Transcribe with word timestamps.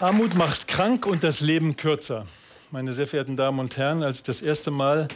Armut 0.00 0.34
macht 0.34 0.66
krank 0.66 1.04
und 1.04 1.22
das 1.22 1.42
Leben 1.42 1.76
kürzer. 1.76 2.24
Meine 2.70 2.94
sehr 2.94 3.06
verehrten 3.06 3.36
Damen 3.36 3.58
und 3.58 3.76
Herren, 3.76 4.02
als 4.02 4.16
ich 4.16 4.22
das 4.22 4.40
erste 4.40 4.70
Mal 4.70 5.08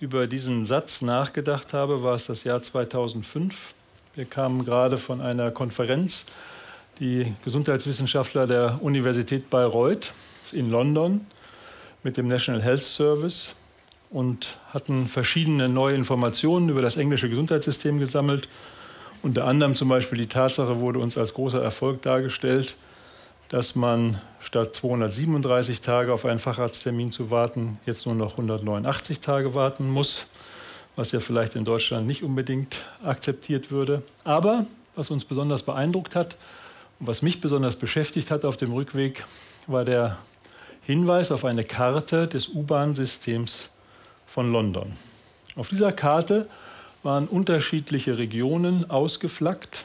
über 0.00 0.26
diesen 0.26 0.66
Satz 0.66 1.00
nachgedacht 1.00 1.72
habe, 1.72 2.02
war 2.02 2.14
es 2.14 2.26
das 2.26 2.44
Jahr 2.44 2.60
2005. 2.60 3.72
Wir 4.14 4.26
kamen 4.26 4.66
gerade 4.66 4.98
von 4.98 5.22
einer 5.22 5.50
Konferenz, 5.50 6.26
die 7.00 7.34
Gesundheitswissenschaftler 7.42 8.46
der 8.46 8.80
Universität 8.82 9.48
Bayreuth 9.48 10.12
in 10.52 10.68
London 10.68 11.26
mit 12.02 12.18
dem 12.18 12.28
National 12.28 12.62
Health 12.62 12.82
Service 12.82 13.54
und 14.10 14.58
hatten 14.74 15.08
verschiedene 15.08 15.70
neue 15.70 15.94
Informationen 15.94 16.68
über 16.68 16.82
das 16.82 16.98
englische 16.98 17.30
Gesundheitssystem 17.30 17.98
gesammelt. 17.98 18.46
Unter 19.22 19.46
anderem 19.46 19.74
zum 19.74 19.88
Beispiel 19.88 20.18
die 20.18 20.26
Tatsache 20.26 20.80
wurde 20.80 20.98
uns 20.98 21.16
als 21.16 21.32
großer 21.32 21.62
Erfolg 21.62 22.02
dargestellt, 22.02 22.76
dass 23.48 23.74
man 23.74 24.20
statt 24.40 24.74
237 24.74 25.80
Tage 25.80 26.12
auf 26.12 26.24
einen 26.24 26.40
Facharzttermin 26.40 27.12
zu 27.12 27.30
warten, 27.30 27.78
jetzt 27.86 28.06
nur 28.06 28.14
noch 28.14 28.32
189 28.32 29.20
Tage 29.20 29.54
warten 29.54 29.88
muss, 29.90 30.26
was 30.96 31.12
ja 31.12 31.20
vielleicht 31.20 31.54
in 31.54 31.64
Deutschland 31.64 32.06
nicht 32.06 32.22
unbedingt 32.22 32.82
akzeptiert 33.02 33.70
würde. 33.70 34.02
Aber 34.24 34.66
was 34.94 35.10
uns 35.10 35.24
besonders 35.24 35.62
beeindruckt 35.62 36.14
hat 36.14 36.36
und 37.00 37.06
was 37.06 37.22
mich 37.22 37.40
besonders 37.40 37.76
beschäftigt 37.76 38.30
hat 38.30 38.44
auf 38.44 38.56
dem 38.56 38.72
Rückweg, 38.72 39.24
war 39.66 39.84
der 39.84 40.18
Hinweis 40.82 41.30
auf 41.30 41.44
eine 41.44 41.64
Karte 41.64 42.26
des 42.26 42.48
U-Bahn-Systems 42.48 43.68
von 44.26 44.52
London. 44.52 44.92
Auf 45.56 45.68
dieser 45.68 45.92
Karte 45.92 46.48
waren 47.02 47.28
unterschiedliche 47.28 48.18
Regionen 48.18 48.90
ausgeflaggt, 48.90 49.84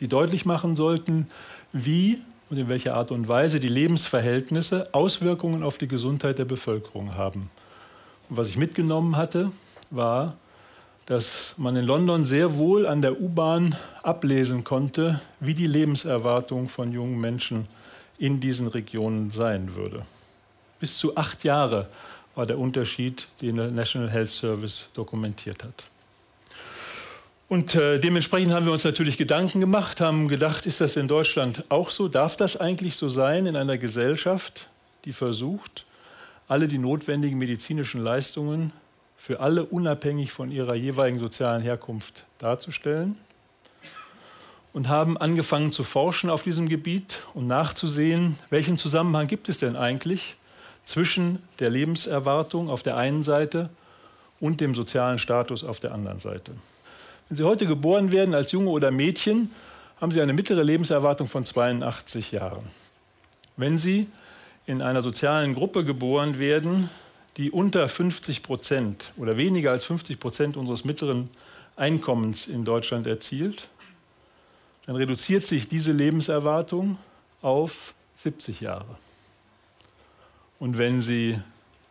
die 0.00 0.08
deutlich 0.08 0.44
machen 0.46 0.76
sollten, 0.76 1.28
wie 1.72 2.22
und 2.50 2.56
in 2.56 2.68
welcher 2.68 2.94
Art 2.94 3.12
und 3.12 3.28
Weise 3.28 3.60
die 3.60 3.68
Lebensverhältnisse 3.68 4.92
Auswirkungen 4.92 5.62
auf 5.62 5.78
die 5.78 5.88
Gesundheit 5.88 6.38
der 6.38 6.44
Bevölkerung 6.44 7.14
haben. 7.14 7.48
Und 8.28 8.36
was 8.36 8.48
ich 8.48 8.56
mitgenommen 8.56 9.16
hatte, 9.16 9.52
war, 9.90 10.36
dass 11.06 11.54
man 11.58 11.76
in 11.76 11.84
London 11.86 12.26
sehr 12.26 12.56
wohl 12.56 12.86
an 12.86 13.02
der 13.02 13.20
U-Bahn 13.20 13.76
ablesen 14.02 14.64
konnte, 14.64 15.20
wie 15.38 15.54
die 15.54 15.66
Lebenserwartung 15.66 16.68
von 16.68 16.92
jungen 16.92 17.20
Menschen 17.20 17.66
in 18.18 18.40
diesen 18.40 18.66
Regionen 18.66 19.30
sein 19.30 19.74
würde. 19.74 20.02
Bis 20.78 20.98
zu 20.98 21.16
acht 21.16 21.44
Jahre 21.44 21.88
war 22.34 22.46
der 22.46 22.58
Unterschied, 22.58 23.28
den 23.40 23.56
der 23.56 23.70
National 23.70 24.10
Health 24.10 24.30
Service 24.30 24.88
dokumentiert 24.94 25.64
hat. 25.64 25.84
Und 27.50 27.74
äh, 27.74 27.98
dementsprechend 27.98 28.52
haben 28.52 28.64
wir 28.64 28.70
uns 28.70 28.84
natürlich 28.84 29.18
Gedanken 29.18 29.58
gemacht, 29.58 30.00
haben 30.00 30.28
gedacht, 30.28 30.66
ist 30.66 30.80
das 30.80 30.94
in 30.94 31.08
Deutschland 31.08 31.64
auch 31.68 31.90
so? 31.90 32.06
Darf 32.06 32.36
das 32.36 32.56
eigentlich 32.56 32.94
so 32.94 33.08
sein 33.08 33.44
in 33.44 33.56
einer 33.56 33.76
Gesellschaft, 33.76 34.68
die 35.04 35.12
versucht, 35.12 35.84
alle 36.46 36.68
die 36.68 36.78
notwendigen 36.78 37.36
medizinischen 37.38 38.00
Leistungen 38.04 38.72
für 39.16 39.40
alle 39.40 39.64
unabhängig 39.64 40.30
von 40.30 40.52
ihrer 40.52 40.76
jeweiligen 40.76 41.18
sozialen 41.18 41.60
Herkunft 41.60 42.24
darzustellen? 42.38 43.18
Und 44.72 44.88
haben 44.88 45.18
angefangen 45.18 45.72
zu 45.72 45.82
forschen 45.82 46.30
auf 46.30 46.44
diesem 46.44 46.68
Gebiet 46.68 47.24
und 47.34 47.48
nachzusehen, 47.48 48.38
welchen 48.50 48.76
Zusammenhang 48.76 49.26
gibt 49.26 49.48
es 49.48 49.58
denn 49.58 49.74
eigentlich 49.74 50.36
zwischen 50.84 51.42
der 51.58 51.70
Lebenserwartung 51.70 52.70
auf 52.70 52.84
der 52.84 52.96
einen 52.96 53.24
Seite 53.24 53.70
und 54.38 54.60
dem 54.60 54.72
sozialen 54.72 55.18
Status 55.18 55.64
auf 55.64 55.80
der 55.80 55.90
anderen 55.90 56.20
Seite. 56.20 56.52
Wenn 57.30 57.36
Sie 57.36 57.44
heute 57.44 57.66
geboren 57.66 58.10
werden 58.10 58.34
als 58.34 58.50
Junge 58.50 58.70
oder 58.70 58.90
Mädchen, 58.90 59.52
haben 60.00 60.10
Sie 60.10 60.20
eine 60.20 60.32
mittlere 60.32 60.64
Lebenserwartung 60.64 61.28
von 61.28 61.44
82 61.44 62.32
Jahren. 62.32 62.64
Wenn 63.56 63.78
Sie 63.78 64.08
in 64.66 64.82
einer 64.82 65.00
sozialen 65.00 65.54
Gruppe 65.54 65.84
geboren 65.84 66.40
werden, 66.40 66.90
die 67.36 67.52
unter 67.52 67.88
50 67.88 68.42
Prozent 68.42 69.12
oder 69.16 69.36
weniger 69.36 69.70
als 69.70 69.84
50 69.84 70.18
Prozent 70.18 70.56
unseres 70.56 70.84
mittleren 70.84 71.30
Einkommens 71.76 72.48
in 72.48 72.64
Deutschland 72.64 73.06
erzielt, 73.06 73.68
dann 74.86 74.96
reduziert 74.96 75.46
sich 75.46 75.68
diese 75.68 75.92
Lebenserwartung 75.92 76.98
auf 77.42 77.94
70 78.16 78.60
Jahre. 78.60 78.98
Und 80.58 80.78
wenn 80.78 81.00
Sie 81.00 81.38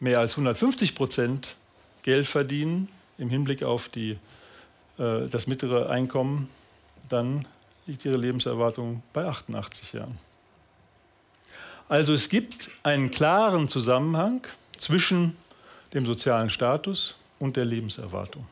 mehr 0.01 0.19
als 0.19 0.33
150 0.33 0.95
Prozent 0.95 1.55
Geld 2.03 2.27
verdienen 2.27 2.89
im 3.17 3.29
Hinblick 3.29 3.63
auf 3.63 3.87
die 3.87 4.17
das 4.99 5.47
mittlere 5.47 5.89
Einkommen, 5.89 6.49
dann 7.07 7.47
liegt 7.87 8.05
ihre 8.05 8.17
Lebenserwartung 8.17 9.01
bei 9.13 9.25
88 9.25 9.93
Jahren. 9.93 10.19
Also 11.87 12.13
es 12.13 12.29
gibt 12.29 12.69
einen 12.83 13.09
klaren 13.09 13.67
Zusammenhang 13.67 14.45
zwischen 14.77 15.37
dem 15.93 16.05
sozialen 16.05 16.51
Status 16.51 17.15
und 17.39 17.55
der 17.55 17.65
Lebenserwartung. 17.65 18.45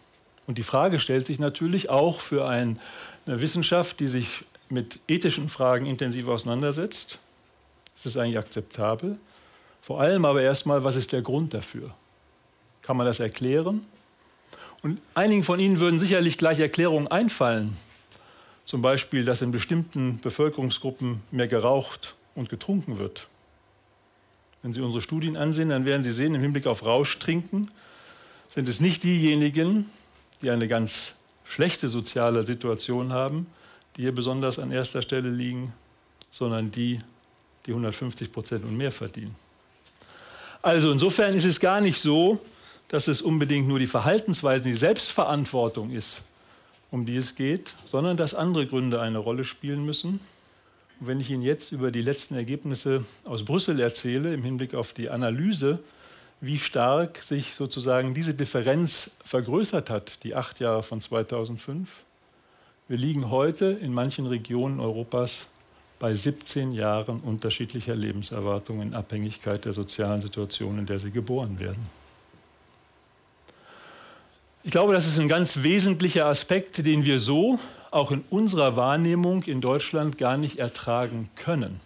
Und 0.48 0.58
die 0.58 0.64
Frage 0.64 1.00
stellt 1.00 1.28
sich 1.28 1.38
natürlich 1.38 1.90
auch 1.90 2.22
für 2.22 2.48
eine 2.48 2.78
Wissenschaft, 3.26 4.00
die 4.00 4.08
sich 4.08 4.46
mit 4.70 5.00
ethischen 5.08 5.50
Fragen 5.50 5.86
intensiv 5.86 6.28
auseinandersetzt. 6.28 7.20
Ist 7.96 8.06
es 8.06 8.18
eigentlich 8.18 8.38
akzeptabel? 8.38 9.18
Vor 9.82 10.00
allem 10.00 10.26
aber 10.26 10.42
erstmal, 10.42 10.84
was 10.84 10.96
ist 10.96 11.12
der 11.12 11.22
Grund 11.22 11.54
dafür? 11.54 11.94
Kann 12.82 12.98
man 12.98 13.06
das 13.06 13.20
erklären? 13.20 13.86
Und 14.84 15.00
einigen 15.16 15.44
von 15.44 15.60
Ihnen 15.60 15.80
würden 15.80 16.00
sicherlich 16.00 16.38
gleich 16.38 16.60
Erklärungen 16.60 17.08
einfallen. 17.08 17.78
Zum 18.66 18.82
Beispiel, 18.82 19.24
dass 19.24 19.42
in 19.42 19.52
bestimmten 19.52 20.20
Bevölkerungsgruppen 20.20 21.22
mehr 21.32 21.48
geraucht 21.48 22.16
und 22.36 22.50
getrunken 22.50 23.00
wird. 23.00 23.28
Wenn 24.62 24.74
Sie 24.74 24.82
unsere 24.82 25.02
Studien 25.02 25.38
ansehen, 25.38 25.70
dann 25.70 25.86
werden 25.86 26.04
Sie 26.04 26.12
sehen, 26.12 26.36
im 26.36 26.42
Hinblick 26.42 26.68
auf 26.68 26.86
Rauschtrinken 26.86 27.72
sind 28.50 28.68
es 28.68 28.80
nicht 28.80 29.04
diejenigen, 29.04 29.90
die 30.42 30.50
eine 30.50 30.68
ganz 30.68 31.16
schlechte 31.46 31.88
soziale 31.88 32.46
Situation 32.46 33.14
haben, 33.14 33.48
die 33.96 34.02
hier 34.02 34.14
besonders 34.14 34.60
an 34.60 34.72
erster 34.72 35.02
Stelle 35.02 35.30
liegen, 35.30 35.74
sondern 36.32 36.72
die, 36.72 37.00
die 37.66 37.72
150 37.72 38.32
Prozent 38.32 38.64
und 38.66 38.76
mehr 38.76 38.92
verdienen. 38.92 39.36
Also 40.62 40.92
insofern 40.92 41.34
ist 41.34 41.46
es 41.46 41.60
gar 41.60 41.82
nicht 41.82 42.00
so, 42.00 42.40
dass 42.88 43.08
es 43.08 43.22
unbedingt 43.22 43.68
nur 43.68 43.80
die 43.80 43.88
Verhaltensweisen, 43.88 44.66
die 44.66 44.74
Selbstverantwortung 44.74 45.92
ist, 45.92 46.24
um 46.92 47.06
die 47.06 47.18
es 47.18 47.36
geht, 47.36 47.76
sondern 47.84 48.18
dass 48.18 48.34
andere 48.34 48.66
Gründe 48.66 49.02
eine 49.02 49.18
Rolle 49.18 49.44
spielen 49.44 49.86
müssen. 49.86 50.20
Und 51.00 51.08
wenn 51.08 51.20
ich 51.20 51.30
Ihnen 51.30 51.44
jetzt 51.44 51.72
über 51.72 51.92
die 51.92 52.02
letzten 52.02 52.36
Ergebnisse 52.36 53.06
aus 53.26 53.44
Brüssel 53.44 53.80
erzähle, 53.80 54.34
im 54.34 54.44
Hinblick 54.44 54.74
auf 54.74 54.94
die 54.94 55.10
Analyse, 55.10 55.80
wie 56.40 56.60
stark 56.60 57.24
sich 57.24 57.56
sozusagen 57.56 58.14
diese 58.14 58.34
Differenz 58.34 59.12
vergrößert 59.24 59.90
hat, 59.90 60.24
die 60.24 60.36
acht 60.36 60.60
Jahre 60.60 60.84
von 60.84 61.02
2005, 61.02 62.04
wir 62.88 62.98
liegen 62.98 63.30
heute 63.30 63.66
in 63.66 63.94
manchen 63.94 64.28
Regionen 64.28 64.80
Europas 64.80 65.48
bei 66.00 66.14
17 66.14 66.72
Jahren 66.72 67.20
unterschiedlicher 67.20 67.96
Lebenserwartung 67.96 68.82
in 68.82 68.94
Abhängigkeit 68.94 69.66
der 69.66 69.74
sozialen 69.74 70.22
Situation, 70.22 70.80
in 70.80 70.86
der 70.86 71.00
sie 71.00 71.12
geboren 71.12 71.60
werden. 71.60 72.07
Ich 74.68 74.72
glaube, 74.72 74.92
das 74.92 75.08
ist 75.08 75.18
ein 75.18 75.30
ganz 75.30 75.64
wesentlicher 75.64 76.26
Aspekt, 76.26 76.86
den 76.86 77.06
wir 77.06 77.20
so 77.20 77.58
auch 77.90 78.12
in 78.12 78.26
unserer 78.30 78.76
Wahrnehmung 78.76 79.44
in 79.44 79.62
Deutschland 79.62 80.18
gar 80.18 80.36
nicht 80.36 80.60
ertragen 80.60 81.30
können. 81.38 81.80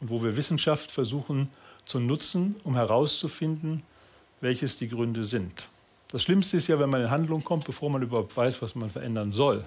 Und 0.00 0.10
wo 0.10 0.20
wir 0.24 0.34
Wissenschaft 0.34 0.90
versuchen 0.90 1.48
zu 1.84 2.00
nutzen, 2.00 2.56
um 2.64 2.74
herauszufinden, 2.74 3.84
welches 4.40 4.78
die 4.78 4.88
Gründe 4.88 5.22
sind. 5.22 5.68
Das 6.08 6.24
Schlimmste 6.24 6.56
ist 6.56 6.66
ja, 6.66 6.80
wenn 6.80 6.90
man 6.90 7.02
in 7.02 7.10
Handlung 7.12 7.44
kommt, 7.44 7.66
bevor 7.66 7.88
man 7.88 8.02
überhaupt 8.02 8.36
weiß, 8.36 8.60
was 8.60 8.74
man 8.74 8.90
verändern 8.90 9.30
soll. 9.30 9.64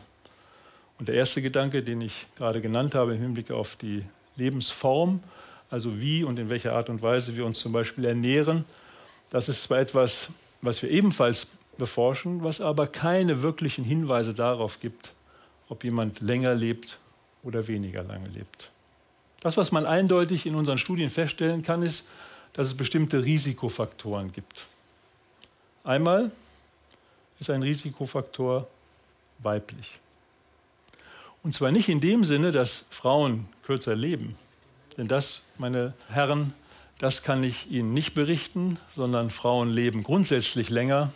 Und 0.99 1.07
der 1.07 1.15
erste 1.15 1.41
Gedanke, 1.41 1.81
den 1.83 2.01
ich 2.01 2.27
gerade 2.35 2.59
genannt 2.59 2.95
habe 2.95 3.15
im 3.15 3.21
Hinblick 3.21 3.49
auf 3.49 3.77
die 3.77 4.03
Lebensform, 4.35 5.23
also 5.69 6.01
wie 6.01 6.25
und 6.25 6.37
in 6.37 6.49
welcher 6.49 6.73
Art 6.73 6.89
und 6.89 7.01
Weise 7.01 7.37
wir 7.37 7.45
uns 7.45 7.59
zum 7.59 7.71
Beispiel 7.71 8.03
ernähren, 8.03 8.65
das 9.29 9.47
ist 9.47 9.63
zwar 9.63 9.79
etwas, 9.79 10.27
was 10.61 10.81
wir 10.81 10.91
ebenfalls 10.91 11.47
beforschen, 11.81 12.43
was 12.43 12.61
aber 12.61 12.85
keine 12.85 13.41
wirklichen 13.41 13.83
Hinweise 13.83 14.35
darauf 14.35 14.79
gibt, 14.79 15.13
ob 15.67 15.83
jemand 15.83 16.21
länger 16.21 16.53
lebt 16.53 16.99
oder 17.41 17.67
weniger 17.67 18.03
lange 18.03 18.29
lebt. 18.29 18.69
Das, 19.39 19.57
was 19.57 19.71
man 19.71 19.87
eindeutig 19.87 20.45
in 20.45 20.53
unseren 20.53 20.77
Studien 20.77 21.09
feststellen 21.09 21.63
kann, 21.63 21.81
ist, 21.81 22.07
dass 22.53 22.67
es 22.67 22.77
bestimmte 22.77 23.23
Risikofaktoren 23.23 24.31
gibt. 24.31 24.67
Einmal 25.83 26.29
ist 27.39 27.49
ein 27.49 27.63
Risikofaktor 27.63 28.67
weiblich. 29.39 29.99
Und 31.41 31.55
zwar 31.55 31.71
nicht 31.71 31.89
in 31.89 31.99
dem 31.99 32.23
Sinne, 32.25 32.51
dass 32.51 32.85
Frauen 32.91 33.47
kürzer 33.63 33.95
leben. 33.95 34.35
Denn 34.97 35.07
das, 35.07 35.41
meine 35.57 35.95
Herren, 36.09 36.53
das 36.99 37.23
kann 37.23 37.43
ich 37.43 37.71
Ihnen 37.71 37.95
nicht 37.95 38.13
berichten, 38.13 38.77
sondern 38.95 39.31
Frauen 39.31 39.71
leben 39.71 40.03
grundsätzlich 40.03 40.69
länger 40.69 41.11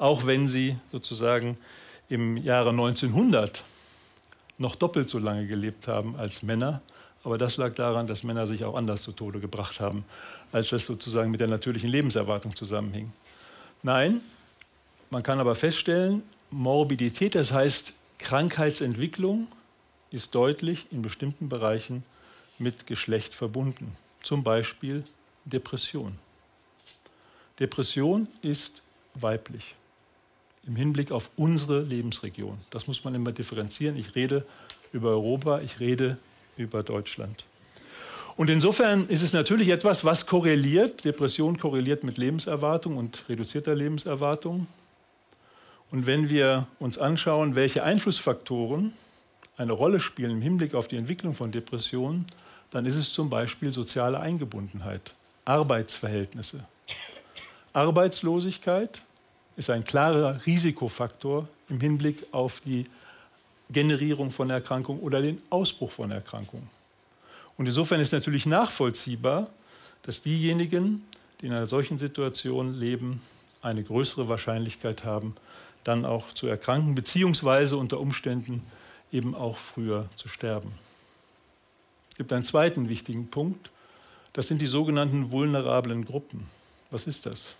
auch 0.00 0.26
wenn 0.26 0.48
sie 0.48 0.76
sozusagen 0.90 1.58
im 2.08 2.38
Jahre 2.38 2.70
1900 2.70 3.62
noch 4.56 4.74
doppelt 4.74 5.10
so 5.10 5.18
lange 5.18 5.46
gelebt 5.46 5.88
haben 5.88 6.16
als 6.16 6.42
Männer. 6.42 6.80
Aber 7.22 7.36
das 7.36 7.58
lag 7.58 7.74
daran, 7.74 8.06
dass 8.06 8.22
Männer 8.22 8.46
sich 8.46 8.64
auch 8.64 8.74
anders 8.74 9.02
zu 9.02 9.12
Tode 9.12 9.40
gebracht 9.40 9.78
haben, 9.78 10.04
als 10.52 10.70
das 10.70 10.86
sozusagen 10.86 11.30
mit 11.30 11.40
der 11.40 11.48
natürlichen 11.48 11.90
Lebenserwartung 11.90 12.56
zusammenhing. 12.56 13.12
Nein, 13.82 14.22
man 15.10 15.22
kann 15.22 15.38
aber 15.38 15.54
feststellen, 15.54 16.22
Morbidität, 16.50 17.34
das 17.34 17.52
heißt 17.52 17.92
Krankheitsentwicklung, 18.18 19.48
ist 20.10 20.34
deutlich 20.34 20.86
in 20.90 21.02
bestimmten 21.02 21.50
Bereichen 21.50 22.04
mit 22.58 22.86
Geschlecht 22.86 23.34
verbunden. 23.34 23.96
Zum 24.22 24.42
Beispiel 24.42 25.04
Depression. 25.44 26.18
Depression 27.58 28.28
ist 28.40 28.82
weiblich 29.14 29.74
im 30.66 30.76
Hinblick 30.76 31.10
auf 31.12 31.30
unsere 31.36 31.80
Lebensregion. 31.80 32.58
Das 32.70 32.86
muss 32.86 33.04
man 33.04 33.14
immer 33.14 33.32
differenzieren. 33.32 33.96
Ich 33.96 34.14
rede 34.14 34.44
über 34.92 35.10
Europa, 35.10 35.60
ich 35.60 35.80
rede 35.80 36.18
über 36.56 36.82
Deutschland. 36.82 37.44
Und 38.36 38.48
insofern 38.48 39.06
ist 39.08 39.22
es 39.22 39.32
natürlich 39.32 39.68
etwas, 39.68 40.04
was 40.04 40.26
korreliert. 40.26 41.04
Depression 41.04 41.58
korreliert 41.58 42.04
mit 42.04 42.16
Lebenserwartung 42.16 42.96
und 42.96 43.28
reduzierter 43.28 43.74
Lebenserwartung. 43.74 44.66
Und 45.90 46.06
wenn 46.06 46.28
wir 46.28 46.66
uns 46.78 46.98
anschauen, 46.98 47.54
welche 47.54 47.82
Einflussfaktoren 47.82 48.92
eine 49.56 49.72
Rolle 49.72 50.00
spielen 50.00 50.30
im 50.30 50.42
Hinblick 50.42 50.74
auf 50.74 50.88
die 50.88 50.96
Entwicklung 50.96 51.34
von 51.34 51.52
Depressionen, 51.52 52.26
dann 52.70 52.86
ist 52.86 52.96
es 52.96 53.12
zum 53.12 53.28
Beispiel 53.28 53.72
soziale 53.72 54.20
Eingebundenheit, 54.20 55.12
Arbeitsverhältnisse. 55.44 56.64
Arbeitslosigkeit 57.72 59.02
ist 59.56 59.70
ein 59.70 59.84
klarer 59.84 60.44
Risikofaktor 60.46 61.48
im 61.68 61.80
Hinblick 61.80 62.26
auf 62.32 62.60
die 62.60 62.86
Generierung 63.70 64.30
von 64.30 64.50
Erkrankungen 64.50 65.00
oder 65.00 65.22
den 65.22 65.40
Ausbruch 65.50 65.92
von 65.92 66.10
Erkrankungen. 66.10 66.68
Und 67.56 67.66
insofern 67.66 68.00
ist 68.00 68.12
natürlich 68.12 68.46
nachvollziehbar, 68.46 69.48
dass 70.02 70.22
diejenigen, 70.22 71.04
die 71.40 71.46
in 71.46 71.52
einer 71.52 71.66
solchen 71.66 71.98
Situation 71.98 72.74
leben, 72.74 73.22
eine 73.62 73.84
größere 73.84 74.28
Wahrscheinlichkeit 74.28 75.04
haben, 75.04 75.36
dann 75.84 76.04
auch 76.04 76.32
zu 76.32 76.46
erkranken, 76.46 76.94
beziehungsweise 76.94 77.76
unter 77.76 78.00
Umständen 78.00 78.62
eben 79.12 79.34
auch 79.34 79.58
früher 79.58 80.08
zu 80.16 80.28
sterben. 80.28 80.72
Es 82.10 82.16
gibt 82.16 82.32
einen 82.32 82.44
zweiten 82.44 82.88
wichtigen 82.88 83.28
Punkt, 83.28 83.70
das 84.32 84.46
sind 84.46 84.62
die 84.62 84.66
sogenannten 84.66 85.30
vulnerablen 85.30 86.04
Gruppen. 86.04 86.46
Was 86.90 87.06
ist 87.06 87.26
das? 87.26 87.54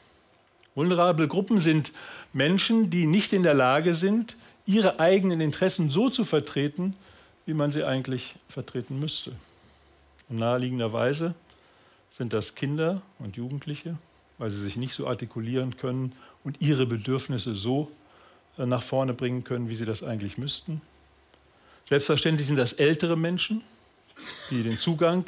Vulnerable 0.74 1.28
Gruppen 1.28 1.58
sind 1.58 1.92
Menschen, 2.32 2.90
die 2.90 3.06
nicht 3.06 3.32
in 3.32 3.42
der 3.42 3.54
Lage 3.54 3.94
sind, 3.94 4.36
ihre 4.66 5.00
eigenen 5.00 5.40
Interessen 5.40 5.90
so 5.90 6.08
zu 6.10 6.24
vertreten, 6.24 6.94
wie 7.46 7.54
man 7.54 7.72
sie 7.72 7.84
eigentlich 7.84 8.36
vertreten 8.48 9.00
müsste. 9.00 9.32
Und 10.28 10.38
naheliegenderweise 10.38 11.34
sind 12.10 12.32
das 12.32 12.54
Kinder 12.54 13.02
und 13.18 13.36
Jugendliche, 13.36 13.96
weil 14.38 14.50
sie 14.50 14.62
sich 14.62 14.76
nicht 14.76 14.94
so 14.94 15.08
artikulieren 15.08 15.76
können 15.76 16.12
und 16.44 16.60
ihre 16.60 16.86
Bedürfnisse 16.86 17.54
so 17.54 17.90
äh, 18.58 18.66
nach 18.66 18.82
vorne 18.82 19.12
bringen 19.12 19.44
können, 19.44 19.68
wie 19.68 19.74
sie 19.74 19.84
das 19.84 20.02
eigentlich 20.02 20.38
müssten. 20.38 20.80
Selbstverständlich 21.88 22.46
sind 22.46 22.56
das 22.56 22.72
ältere 22.74 23.16
Menschen, 23.16 23.62
die 24.50 24.62
den 24.62 24.78
Zugang 24.78 25.24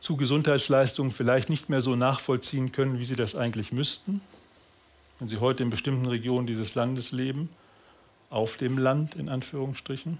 zu 0.00 0.16
Gesundheitsleistungen 0.16 1.12
vielleicht 1.12 1.48
nicht 1.48 1.68
mehr 1.68 1.80
so 1.80 1.94
nachvollziehen 1.94 2.72
können, 2.72 2.98
wie 2.98 3.04
sie 3.04 3.16
das 3.16 3.34
eigentlich 3.36 3.72
müssten. 3.72 4.20
Wenn 5.18 5.28
sie 5.28 5.38
heute 5.38 5.62
in 5.62 5.70
bestimmten 5.70 6.06
Regionen 6.06 6.46
dieses 6.46 6.74
Landes 6.74 7.12
leben, 7.12 7.48
auf 8.30 8.56
dem 8.56 8.78
Land 8.78 9.14
in 9.14 9.28
Anführungsstrichen, 9.28 10.18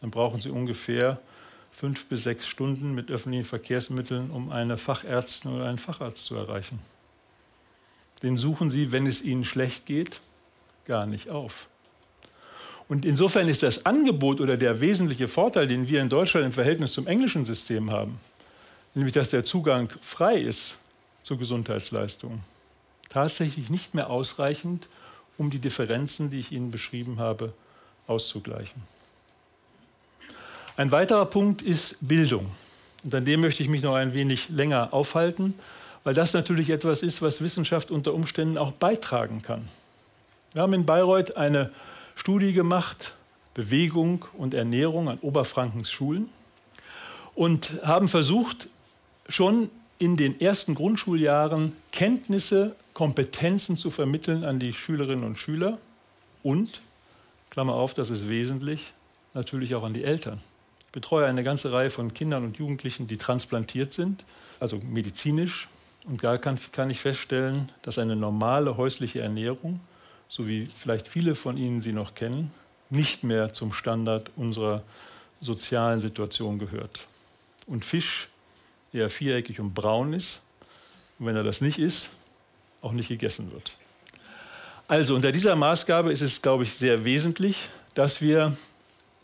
dann 0.00 0.10
brauchen 0.10 0.40
sie 0.40 0.50
ungefähr 0.50 1.18
fünf 1.72 2.06
bis 2.06 2.24
sechs 2.24 2.46
Stunden 2.46 2.94
mit 2.94 3.10
öffentlichen 3.10 3.44
Verkehrsmitteln, 3.44 4.30
um 4.30 4.50
eine 4.50 4.76
Fachärztin 4.76 5.52
oder 5.52 5.66
einen 5.66 5.78
Facharzt 5.78 6.24
zu 6.24 6.34
erreichen. 6.34 6.78
Den 8.22 8.36
suchen 8.36 8.70
sie, 8.70 8.90
wenn 8.92 9.06
es 9.06 9.22
ihnen 9.22 9.44
schlecht 9.44 9.86
geht, 9.86 10.20
gar 10.86 11.06
nicht 11.06 11.30
auf. 11.30 11.68
Und 12.88 13.04
insofern 13.04 13.48
ist 13.48 13.62
das 13.62 13.86
Angebot 13.86 14.40
oder 14.40 14.56
der 14.56 14.80
wesentliche 14.80 15.28
Vorteil, 15.28 15.68
den 15.68 15.88
wir 15.88 16.00
in 16.00 16.08
Deutschland 16.08 16.46
im 16.46 16.52
Verhältnis 16.52 16.92
zum 16.92 17.06
englischen 17.06 17.44
System 17.44 17.90
haben, 17.90 18.18
nämlich 18.94 19.12
dass 19.12 19.30
der 19.30 19.44
Zugang 19.44 19.92
frei 20.00 20.38
ist 20.38 20.78
zu 21.22 21.36
Gesundheitsleistungen, 21.36 22.42
tatsächlich 23.08 23.70
nicht 23.70 23.94
mehr 23.94 24.10
ausreichend, 24.10 24.88
um 25.36 25.50
die 25.50 25.58
Differenzen, 25.58 26.30
die 26.30 26.40
ich 26.40 26.52
Ihnen 26.52 26.70
beschrieben 26.70 27.18
habe, 27.18 27.52
auszugleichen. 28.06 28.82
Ein 30.76 30.90
weiterer 30.90 31.26
Punkt 31.26 31.62
ist 31.62 31.96
Bildung. 32.00 32.50
Und 33.04 33.14
an 33.14 33.24
dem 33.24 33.40
möchte 33.40 33.62
ich 33.62 33.68
mich 33.68 33.82
noch 33.82 33.94
ein 33.94 34.14
wenig 34.14 34.48
länger 34.48 34.92
aufhalten, 34.92 35.54
weil 36.04 36.14
das 36.14 36.32
natürlich 36.32 36.70
etwas 36.70 37.02
ist, 37.02 37.22
was 37.22 37.40
Wissenschaft 37.40 37.90
unter 37.90 38.14
Umständen 38.14 38.58
auch 38.58 38.72
beitragen 38.72 39.42
kann. 39.42 39.68
Wir 40.52 40.62
haben 40.62 40.72
in 40.72 40.86
Bayreuth 40.86 41.36
eine 41.36 41.70
Studie 42.14 42.52
gemacht, 42.52 43.14
Bewegung 43.54 44.24
und 44.36 44.54
Ernährung 44.54 45.08
an 45.08 45.18
Oberfrankens 45.20 45.90
Schulen 45.90 46.28
und 47.34 47.72
haben 47.84 48.08
versucht, 48.08 48.68
schon 49.28 49.70
in 49.98 50.16
den 50.16 50.40
ersten 50.40 50.74
Grundschuljahren 50.74 51.74
Kenntnisse, 51.92 52.74
Kompetenzen 52.98 53.76
zu 53.76 53.92
vermitteln 53.92 54.42
an 54.42 54.58
die 54.58 54.72
Schülerinnen 54.72 55.22
und 55.22 55.38
Schüler 55.38 55.78
und, 56.42 56.82
Klammer 57.48 57.74
auf, 57.74 57.94
das 57.94 58.10
ist 58.10 58.28
wesentlich, 58.28 58.92
natürlich 59.34 59.76
auch 59.76 59.84
an 59.84 59.94
die 59.94 60.02
Eltern. 60.02 60.40
Ich 60.80 60.90
betreue 60.90 61.26
eine 61.26 61.44
ganze 61.44 61.70
Reihe 61.70 61.90
von 61.90 62.12
Kindern 62.12 62.42
und 62.42 62.58
Jugendlichen, 62.58 63.06
die 63.06 63.16
transplantiert 63.16 63.92
sind, 63.92 64.24
also 64.58 64.78
medizinisch. 64.78 65.68
Und 66.06 66.24
da 66.24 66.38
kann, 66.38 66.58
kann 66.72 66.90
ich 66.90 66.98
feststellen, 66.98 67.70
dass 67.82 68.00
eine 68.00 68.16
normale 68.16 68.76
häusliche 68.76 69.20
Ernährung 69.20 69.78
so 70.28 70.48
wie 70.48 70.68
vielleicht 70.76 71.06
viele 71.06 71.36
von 71.36 71.56
Ihnen 71.56 71.80
sie 71.82 71.92
noch 71.92 72.16
kennen, 72.16 72.50
nicht 72.90 73.22
mehr 73.22 73.52
zum 73.52 73.72
Standard 73.72 74.32
unserer 74.34 74.82
sozialen 75.40 76.00
Situation 76.00 76.58
gehört. 76.58 77.06
Und 77.68 77.84
Fisch 77.84 78.28
eher 78.92 79.08
viereckig 79.08 79.60
und 79.60 79.72
braun 79.72 80.14
ist 80.14 80.42
und 81.20 81.26
wenn 81.26 81.36
er 81.36 81.44
das 81.44 81.60
nicht 81.60 81.78
ist, 81.78 82.10
auch 82.82 82.92
nicht 82.92 83.08
gegessen 83.08 83.52
wird. 83.52 83.74
Also 84.86 85.14
unter 85.14 85.32
dieser 85.32 85.54
Maßgabe 85.56 86.12
ist 86.12 86.22
es, 86.22 86.40
glaube 86.40 86.62
ich, 86.62 86.74
sehr 86.74 87.04
wesentlich, 87.04 87.68
dass 87.94 88.22
wir 88.22 88.56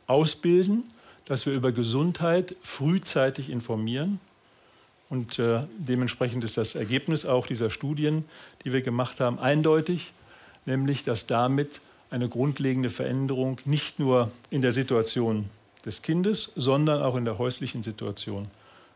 ausbilden, 0.06 0.84
dass 1.24 1.46
wir 1.46 1.54
über 1.54 1.72
Gesundheit 1.72 2.54
frühzeitig 2.62 3.48
informieren. 3.48 4.20
Und 5.08 5.38
äh, 5.38 5.62
dementsprechend 5.78 6.44
ist 6.44 6.56
das 6.56 6.74
Ergebnis 6.74 7.24
auch 7.24 7.46
dieser 7.46 7.70
Studien, 7.70 8.24
die 8.64 8.72
wir 8.72 8.82
gemacht 8.82 9.20
haben, 9.20 9.38
eindeutig 9.38 10.12
nämlich 10.66 11.04
dass 11.04 11.26
damit 11.26 11.80
eine 12.10 12.28
grundlegende 12.28 12.90
Veränderung 12.90 13.60
nicht 13.64 13.98
nur 13.98 14.30
in 14.50 14.62
der 14.62 14.72
Situation 14.72 15.50
des 15.84 16.02
Kindes, 16.02 16.52
sondern 16.56 17.02
auch 17.02 17.16
in 17.16 17.24
der 17.24 17.38
häuslichen 17.38 17.82
Situation 17.82 18.50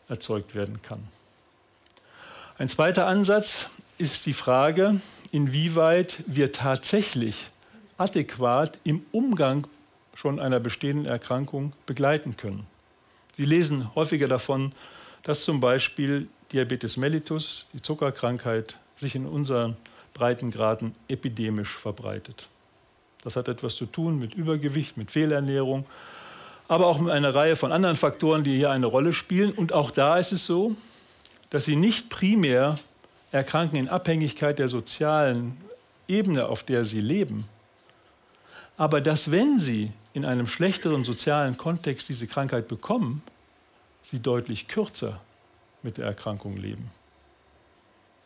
erzeugt 0.08 0.54
werden 0.54 0.80
kann. 0.82 1.02
Ein 2.58 2.68
zweiter 2.68 3.06
Ansatz 3.06 3.70
ist 3.98 4.26
die 4.26 4.32
Frage, 4.32 5.00
inwieweit 5.32 6.22
wir 6.26 6.52
tatsächlich 6.52 7.50
adäquat 7.96 8.78
im 8.84 9.04
Umgang 9.10 9.66
schon 10.14 10.38
einer 10.40 10.60
bestehenden 10.60 11.06
Erkrankung 11.06 11.72
begleiten 11.84 12.36
können. 12.36 12.66
Sie 13.36 13.44
lesen 13.44 13.94
häufiger 13.94 14.28
davon, 14.28 14.72
dass 15.22 15.44
zum 15.44 15.60
Beispiel 15.60 16.28
Diabetes 16.52 16.96
mellitus, 16.96 17.68
die 17.72 17.82
Zuckerkrankheit, 17.82 18.78
sich 18.96 19.14
in 19.14 19.26
unseren 19.26 19.76
Breitengraden 20.14 20.94
epidemisch 21.08 21.76
verbreitet. 21.76 22.48
Das 23.22 23.36
hat 23.36 23.48
etwas 23.48 23.76
zu 23.76 23.86
tun 23.86 24.18
mit 24.18 24.34
Übergewicht, 24.34 24.96
mit 24.96 25.10
Fehlernährung, 25.10 25.86
aber 26.68 26.86
auch 26.86 27.00
mit 27.00 27.12
einer 27.12 27.34
Reihe 27.34 27.56
von 27.56 27.72
anderen 27.72 27.96
Faktoren, 27.96 28.44
die 28.44 28.56
hier 28.56 28.70
eine 28.70 28.86
Rolle 28.86 29.12
spielen. 29.12 29.52
Und 29.52 29.72
auch 29.72 29.90
da 29.90 30.18
ist 30.18 30.32
es 30.32 30.46
so, 30.46 30.76
dass 31.50 31.64
sie 31.64 31.76
nicht 31.76 32.10
primär 32.10 32.78
erkranken 33.32 33.76
in 33.76 33.88
Abhängigkeit 33.88 34.58
der 34.58 34.68
sozialen 34.68 35.56
Ebene, 36.06 36.46
auf 36.46 36.62
der 36.62 36.84
sie 36.84 37.00
leben, 37.00 37.46
aber 38.76 39.00
dass 39.00 39.30
wenn 39.30 39.60
sie 39.60 39.92
in 40.14 40.24
einem 40.24 40.46
schlechteren 40.46 41.04
sozialen 41.04 41.56
Kontext 41.56 42.08
diese 42.08 42.26
Krankheit 42.26 42.68
bekommen, 42.68 43.22
sie 44.02 44.20
deutlich 44.20 44.68
kürzer 44.68 45.20
mit 45.82 45.98
der 45.98 46.06
Erkrankung 46.06 46.56
leben. 46.56 46.90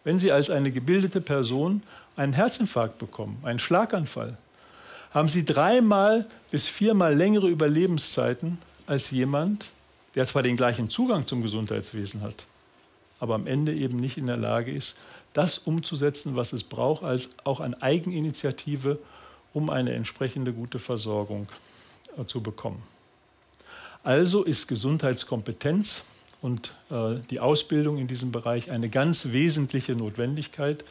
Wenn 0.04 0.18
Sie 0.18 0.32
als 0.32 0.50
eine 0.50 0.72
gebildete 0.72 1.20
Person 1.20 1.82
einen 2.16 2.32
Herzinfarkt 2.32 2.98
bekommen, 2.98 3.38
einen 3.44 3.58
Schlaganfall, 3.58 4.36
haben 5.12 5.28
Sie 5.28 5.44
dreimal 5.44 6.26
bis 6.50 6.68
viermal 6.68 7.14
längere 7.14 7.48
Überlebenszeiten 7.48 8.58
als 8.86 9.10
jemand, 9.10 9.66
der 10.14 10.26
zwar 10.26 10.42
den 10.42 10.56
gleichen 10.56 10.90
Zugang 10.90 11.26
zum 11.26 11.42
Gesundheitswesen 11.42 12.22
hat, 12.22 12.46
aber 13.22 13.36
am 13.36 13.46
Ende 13.46 13.72
eben 13.72 13.98
nicht 13.98 14.18
in 14.18 14.26
der 14.26 14.36
Lage 14.36 14.72
ist, 14.72 14.96
das 15.32 15.58
umzusetzen, 15.58 16.34
was 16.34 16.52
es 16.52 16.64
braucht, 16.64 17.04
als 17.04 17.28
auch 17.44 17.60
an 17.60 17.74
Eigeninitiative, 17.74 18.98
um 19.52 19.70
eine 19.70 19.92
entsprechende 19.92 20.52
gute 20.52 20.80
Versorgung 20.80 21.46
äh, 22.18 22.24
zu 22.24 22.42
bekommen. 22.42 22.82
Also 24.02 24.42
ist 24.42 24.66
Gesundheitskompetenz 24.66 26.02
und 26.40 26.74
äh, 26.90 27.20
die 27.30 27.38
Ausbildung 27.38 27.98
in 27.98 28.08
diesem 28.08 28.32
Bereich 28.32 28.72
eine 28.72 28.88
ganz 28.88 29.30
wesentliche 29.30 29.94
Notwendigkeit, 29.94 30.84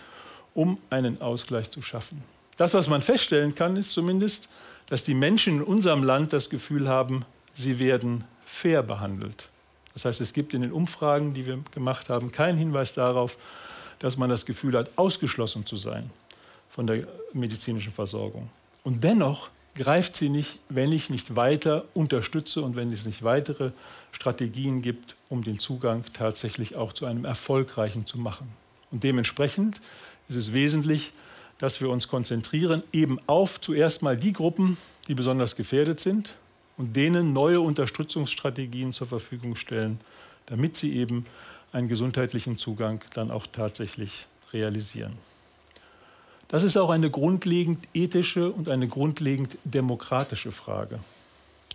um 0.53 0.77
einen 0.89 1.21
Ausgleich 1.21 1.69
zu 1.69 1.81
schaffen. 1.81 2.23
Das, 2.55 2.73
was 2.73 2.87
man 2.87 3.01
feststellen 3.01 3.55
kann, 3.55 3.75
ist 3.75 3.91
zumindest, 3.91 4.47
dass 4.87 5.03
die 5.03 5.15
Menschen 5.15 5.57
in 5.57 5.63
unserem 5.63 6.01
Land 6.01 6.31
das 6.31 6.49
Gefühl 6.49 6.87
haben, 6.87 7.25
sie 7.55 7.77
werden 7.77 8.23
fair 8.45 8.83
behandelt. 8.83 9.50
Das 9.93 10.05
heißt, 10.05 10.21
es 10.21 10.33
gibt 10.33 10.53
in 10.53 10.61
den 10.61 10.71
Umfragen, 10.71 11.33
die 11.33 11.45
wir 11.45 11.59
gemacht 11.73 12.09
haben, 12.09 12.31
keinen 12.31 12.57
Hinweis 12.57 12.93
darauf, 12.93 13.37
dass 13.99 14.17
man 14.17 14.29
das 14.29 14.45
Gefühl 14.45 14.77
hat, 14.77 14.97
ausgeschlossen 14.97 15.65
zu 15.65 15.77
sein 15.77 16.09
von 16.69 16.87
der 16.87 17.07
medizinischen 17.33 17.93
Versorgung. 17.93 18.49
Und 18.83 19.03
dennoch 19.03 19.49
greift 19.75 20.15
sie 20.15 20.29
nicht, 20.29 20.59
wenn 20.69 20.91
ich 20.91 21.09
nicht 21.09 21.35
weiter 21.35 21.85
unterstütze 21.93 22.61
und 22.61 22.75
wenn 22.75 22.91
es 22.91 23.05
nicht 23.05 23.23
weitere 23.23 23.71
Strategien 24.11 24.81
gibt, 24.81 25.15
um 25.29 25.43
den 25.43 25.59
Zugang 25.59 26.03
tatsächlich 26.13 26.75
auch 26.75 26.93
zu 26.93 27.05
einem 27.05 27.25
erfolgreichen 27.25 28.05
zu 28.05 28.17
machen. 28.17 28.51
Und 28.91 29.03
dementsprechend 29.03 29.79
ist 30.27 30.35
es 30.35 30.53
wesentlich, 30.53 31.13
dass 31.57 31.79
wir 31.79 31.89
uns 31.89 32.07
konzentrieren 32.07 32.83
eben 32.91 33.19
auf 33.27 33.61
zuerst 33.61 34.01
mal 34.01 34.17
die 34.17 34.33
Gruppen, 34.33 34.77
die 35.07 35.13
besonders 35.13 35.55
gefährdet 35.55 35.99
sind 35.99 36.33
und 36.81 36.95
denen 36.95 37.31
neue 37.31 37.61
Unterstützungsstrategien 37.61 38.91
zur 38.91 39.05
Verfügung 39.05 39.55
stellen, 39.55 39.99
damit 40.47 40.75
sie 40.75 40.95
eben 40.95 41.27
einen 41.71 41.87
gesundheitlichen 41.87 42.57
Zugang 42.57 43.03
dann 43.13 43.29
auch 43.29 43.45
tatsächlich 43.45 44.25
realisieren. 44.51 45.13
Das 46.47 46.63
ist 46.63 46.77
auch 46.77 46.89
eine 46.89 47.11
grundlegend 47.11 47.87
ethische 47.93 48.49
und 48.49 48.67
eine 48.67 48.87
grundlegend 48.87 49.59
demokratische 49.63 50.51
Frage, 50.51 50.99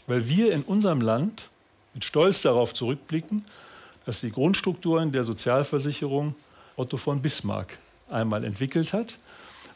weil 0.09 0.29
wir 0.29 0.53
in 0.53 0.63
unserem 0.63 1.01
Land 1.01 1.51
mit 1.95 2.05
Stolz 2.05 2.43
darauf 2.43 2.75
zurückblicken, 2.75 3.45
dass 4.07 4.23
die 4.23 4.33
Grundstrukturen 4.33 5.13
der 5.13 5.23
Sozialversicherung 5.23 6.35
Otto 6.75 6.97
von 6.97 7.23
Bismarck 7.23 7.79
einmal 8.11 8.43
entwickelt 8.43 8.93
hat 8.93 9.19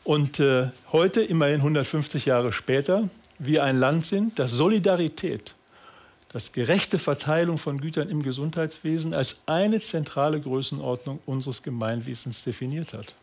und 0.03 0.41
äh, 0.41 0.71
heute, 0.91 1.23
immerhin 1.23 1.61
150 1.61 2.27
Jahre 2.27 2.53
später, 2.53 3.09
wir 3.41 3.65
ein 3.65 3.79
Land 3.79 4.07
sind, 4.07 4.39
das 4.39 4.53
Solidarität, 4.53 5.55
das 6.29 6.53
gerechte 6.53 6.99
Verteilung 6.99 7.59
von 7.59 7.81
Gütern 7.81 8.09
im 8.09 8.23
Gesundheitswesen 8.23 9.15
als 9.15 9.37
eine 9.47 9.81
zentrale 9.81 10.41
Größenordnung 10.41 11.19
unseres 11.27 11.63
Gemeinwesens 11.63 12.45
definiert 12.45 12.93
hat. 12.93 13.15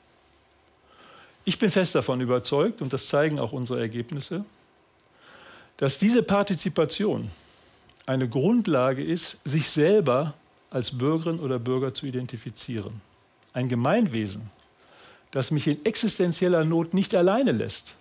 Ich 1.46 1.58
bin 1.58 1.72
fest 1.72 1.96
davon 1.96 2.20
überzeugt, 2.20 2.82
und 2.82 2.92
das 2.92 3.08
zeigen 3.08 3.40
auch 3.40 3.54
unsere 3.54 3.80
Ergebnisse, 3.80 4.44
dass 5.78 6.00
diese 6.00 6.24
Partizipation 6.24 7.32
eine 8.06 8.28
Grundlage 8.28 9.04
ist, 9.04 9.40
sich 9.46 9.70
selber 9.70 10.34
als 10.70 10.98
Bürgerin 10.98 11.40
oder 11.40 11.60
Bürger 11.60 11.94
zu 11.94 12.06
identifizieren. 12.06 13.02
Ein 13.54 13.70
Gemeinwesen 13.70 14.50
das 15.32 15.52
mich 15.52 15.68
in 15.68 15.86
existenzieller 15.86 16.64
Not 16.64 16.94
nicht 16.94 17.14
alleine 17.16 17.52
lässt, 17.52 17.96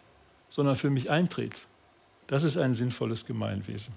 sondern 0.49 0.77
für 0.77 0.91
mich 0.91 1.11
eintritt. 1.11 1.67
Das 2.27 2.43
ist 2.43 2.57
ein 2.57 2.75
sinnvolles 2.75 3.25
Gemeinwesen. 3.25 3.95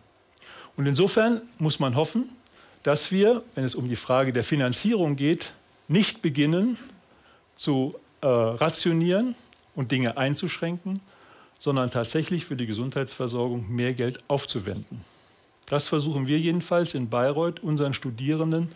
Und 0.77 0.86
insofern 0.86 1.41
muss 1.57 1.79
man 1.79 1.95
hoffen, 1.95 2.29
dass 2.83 3.12
wir, 3.12 3.43
wenn 3.55 3.65
es 3.65 3.75
um 3.75 3.88
die 3.88 3.95
Frage 3.95 4.31
der 4.31 4.43
Finanzierung 4.43 5.15
geht, 5.15 5.53
nicht 5.88 6.21
beginnen 6.21 6.77
zu 7.55 7.95
äh, 8.21 8.27
rationieren 8.27 9.36
und 9.75 9.91
Dinge 9.91 10.17
einzuschränken, 10.17 11.01
sondern 11.59 11.91
tatsächlich 11.91 12.45
für 12.45 12.55
die 12.55 12.67
Gesundheitsversorgung 12.67 13.69
mehr 13.69 13.93
Geld 13.93 14.24
aufzuwenden. 14.27 15.01
Das 15.67 15.88
versuchen 15.88 16.25
wir 16.25 16.39
jedenfalls 16.39 16.93
in 16.95 17.09
Bayreuth 17.09 17.59
unseren 17.62 17.93
Studierenden 17.93 18.71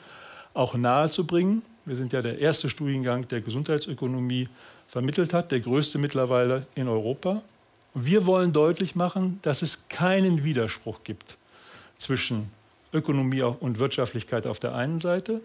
auch 0.54 0.76
nahezubringen. 0.76 1.64
Wir 1.86 1.96
sind 1.96 2.14
ja 2.14 2.22
der 2.22 2.40
erste 2.40 2.70
Studiengang, 2.70 3.28
der 3.28 3.42
Gesundheitsökonomie 3.42 4.48
vermittelt 4.88 5.34
hat, 5.34 5.52
der 5.52 5.60
größte 5.60 5.98
mittlerweile 5.98 6.68
in 6.76 6.88
Europa. 6.88 7.42
Und 7.94 8.06
wir 8.06 8.26
wollen 8.26 8.54
deutlich 8.54 8.96
machen, 8.96 9.40
dass 9.44 9.62
es 9.62 9.88
keinen 9.88 10.44
Widerspruch 10.44 11.04
gibt 11.04 11.38
zwischen 11.98 12.52
Ökonomie 12.92 13.42
und 13.42 13.80
Wirtschaftlichkeit 13.80 14.48
auf 14.48 14.60
der 14.60 14.76
einen 14.76 15.00
Seite 15.00 15.42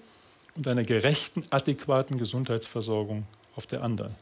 und 0.57 0.67
einer 0.67 0.85
gerechten, 0.85 1.45
adäquaten 1.51 2.19
Gesundheitsversorgung 2.19 3.25
auf 3.57 3.67
der 3.67 3.83
anderen. 3.83 4.15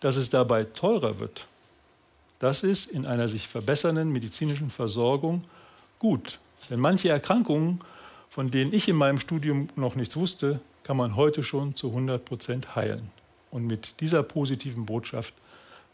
Dass 0.00 0.16
es 0.16 0.30
dabei 0.30 0.64
teurer 0.64 1.18
wird, 1.18 1.46
das 2.38 2.62
ist 2.62 2.90
in 2.90 3.04
einer 3.04 3.28
sich 3.28 3.46
verbessernden 3.46 4.10
medizinischen 4.10 4.70
Versorgung 4.70 5.44
gut. 5.98 6.38
Denn 6.70 6.80
manche 6.80 7.10
Erkrankungen, 7.10 7.80
von 8.30 8.50
denen 8.50 8.72
ich 8.72 8.88
in 8.88 8.96
meinem 8.96 9.18
Studium 9.18 9.68
noch 9.76 9.94
nichts 9.94 10.16
wusste, 10.16 10.60
kann 10.84 10.96
man 10.96 11.16
heute 11.16 11.44
schon 11.44 11.76
zu 11.76 11.88
100 11.88 12.24
Prozent 12.24 12.74
heilen. 12.76 13.10
Und 13.50 13.66
mit 13.66 14.00
dieser 14.00 14.22
positiven 14.22 14.86
Botschaft 14.86 15.34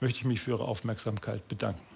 möchte 0.00 0.18
ich 0.20 0.24
mich 0.24 0.40
für 0.40 0.52
Ihre 0.52 0.64
Aufmerksamkeit 0.64 1.46
bedanken. 1.48 1.95